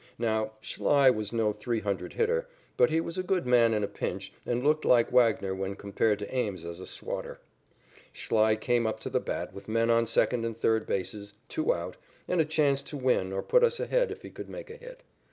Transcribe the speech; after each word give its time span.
Now, 0.17 0.53
Schlei 0.61 1.11
was 1.13 1.31
no 1.31 1.53
three 1.53 1.81
hundred 1.81 2.13
hitter, 2.13 2.47
but 2.75 2.89
he 2.89 2.99
was 2.99 3.19
a 3.19 3.21
good 3.21 3.45
man 3.45 3.71
in 3.71 3.83
a 3.83 3.87
pinch 3.87 4.33
and 4.47 4.63
looked 4.63 4.83
like 4.83 5.11
Wagner 5.11 5.53
when 5.53 5.75
compared 5.75 6.17
to 6.17 6.35
Ames 6.35 6.65
as 6.65 6.79
a 6.79 6.87
swatter. 6.87 7.39
Schlei 8.11 8.55
came 8.59 8.87
up 8.87 8.99
to 9.01 9.11
the 9.11 9.19
bat 9.19 9.53
with 9.53 9.67
men 9.69 9.91
on 9.91 10.07
second 10.07 10.43
and 10.43 10.57
third 10.57 10.87
bases, 10.87 11.33
two 11.47 11.71
out, 11.71 11.97
and 12.27 12.41
a 12.41 12.45
chance 12.45 12.81
to 12.81 12.97
win 12.97 13.31
or 13.31 13.43
put 13.43 13.63
us 13.63 13.79
ahead 13.79 14.09
if 14.09 14.23
he 14.23 14.31
could 14.31 14.49
make 14.49 14.71
a 14.71 14.75
hit. 14.77 15.03